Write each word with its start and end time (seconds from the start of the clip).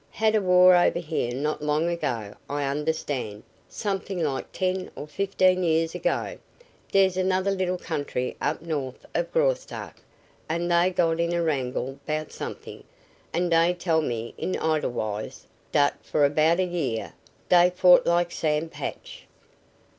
Had 0.09 0.33
a 0.33 0.41
war 0.41 0.75
over 0.75 0.97
here 0.97 1.31
not 1.31 1.61
long 1.61 1.87
ago, 1.87 2.33
I 2.49 2.63
understand 2.65 3.43
somethin' 3.69 4.23
like 4.23 4.51
ten 4.51 4.89
or 4.95 5.05
fifteen 5.05 5.61
years 5.61 5.93
ago. 5.93 6.39
Dere's 6.91 7.17
another 7.17 7.51
little 7.51 7.77
country 7.77 8.35
up 8.41 8.63
north 8.63 9.05
of 9.13 9.31
Graustark, 9.31 9.97
and 10.49 10.71
dey 10.71 10.89
got 10.89 11.19
in 11.19 11.33
a 11.35 11.43
wrangle 11.43 11.99
'bout 12.07 12.31
somethin', 12.31 12.83
and 13.31 13.51
dey 13.51 13.75
tell 13.75 14.01
me 14.01 14.33
in 14.39 14.55
Edelweiss 14.55 15.45
dat 15.71 15.99
for 16.01 16.27
'bout 16.29 16.59
a 16.59 16.63
year 16.65 17.13
dey 17.49 17.69
fought 17.69 18.07
like 18.07 18.31
Sam 18.31 18.69
Patch." 18.69 19.27